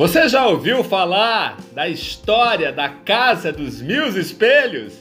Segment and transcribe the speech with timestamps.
[0.00, 4.94] Você já ouviu falar da história da Casa dos Mil Espelhos?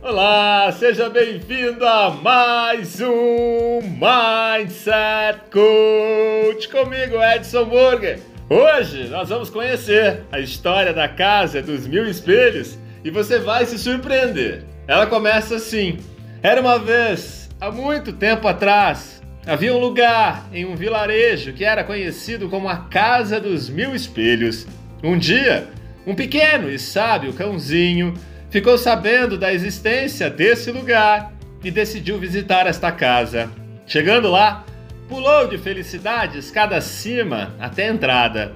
[0.00, 8.18] Olá, seja bem-vindo a mais um Mindset Coach comigo, Edson Burger.
[8.48, 13.78] Hoje nós vamos conhecer a história da Casa dos Mil Espelhos e você vai se
[13.78, 14.64] surpreender.
[14.88, 15.98] Ela começa assim:
[16.42, 19.20] Era uma vez, há muito tempo atrás,
[19.50, 24.64] Havia um lugar em um vilarejo que era conhecido como a Casa dos Mil Espelhos.
[25.02, 25.68] Um dia,
[26.06, 28.14] um pequeno e sábio cãozinho
[28.48, 31.32] ficou sabendo da existência desse lugar
[31.64, 33.50] e decidiu visitar esta casa.
[33.88, 34.64] Chegando lá,
[35.08, 38.52] pulou de felicidade escada acima até a entrada.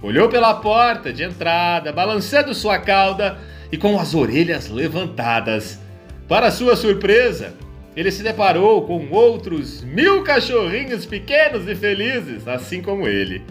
[0.00, 3.36] Olhou pela porta de entrada, balançando sua cauda
[3.70, 5.78] e com as orelhas levantadas.
[6.26, 7.52] Para sua surpresa,
[7.98, 13.42] ele se deparou com outros mil cachorrinhos pequenos e felizes, assim como ele,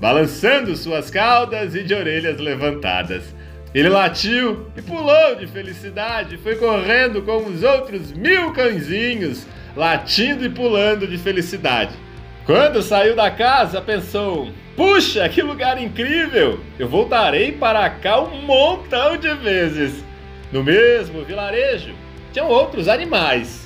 [0.00, 3.34] balançando suas caudas e de orelhas levantadas.
[3.74, 10.50] Ele latiu e pulou de felicidade, foi correndo com os outros mil cãezinhos, latindo e
[10.50, 11.92] pulando de felicidade.
[12.44, 16.60] Quando saiu da casa, pensou: Puxa, que lugar incrível!
[16.78, 20.04] Eu voltarei para cá um montão de vezes.
[20.52, 21.92] No mesmo vilarejo,
[22.32, 23.65] tinham outros animais,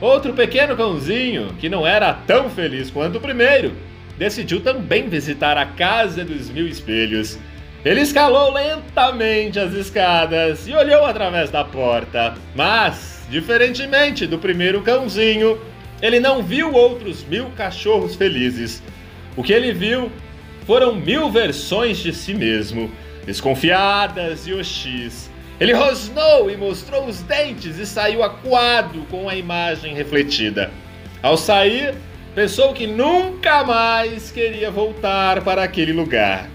[0.00, 3.72] Outro pequeno cãozinho, que não era tão feliz quanto o primeiro,
[4.16, 7.38] decidiu também visitar a Casa dos Mil Espelhos.
[7.84, 15.58] Ele escalou lentamente as escadas e olhou através da porta, mas, diferentemente do primeiro cãozinho,
[16.00, 18.82] ele não viu outros mil cachorros felizes.
[19.36, 20.10] O que ele viu
[20.66, 22.90] foram mil versões de si mesmo,
[23.26, 29.94] desconfiadas e hostis, ele rosnou e mostrou os dentes e saiu acuado com a imagem
[29.94, 30.70] refletida.
[31.22, 31.94] Ao sair,
[32.34, 36.48] pensou que nunca mais queria voltar para aquele lugar.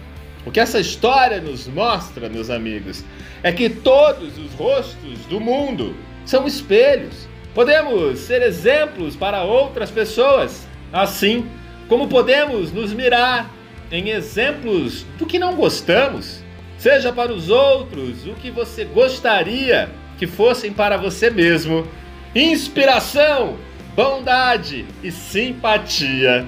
[0.44, 3.06] O que essa história nos mostra, meus amigos,
[3.44, 5.96] é que todos os rostos do mundo
[6.26, 7.28] são espelhos.
[7.54, 11.48] Podemos ser exemplos para outras pessoas, assim
[11.88, 13.52] como podemos nos mirar
[13.92, 16.44] em exemplos do que não gostamos
[16.86, 21.88] Seja para os outros o que você gostaria que fossem para você mesmo.
[22.36, 23.58] Inspiração,
[23.96, 26.46] bondade e simpatia.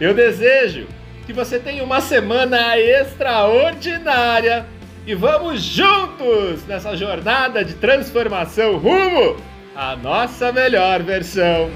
[0.00, 0.86] Eu desejo
[1.26, 4.66] que você tenha uma semana extraordinária
[5.04, 9.34] e vamos juntos nessa jornada de transformação rumo
[9.74, 11.68] à nossa melhor versão.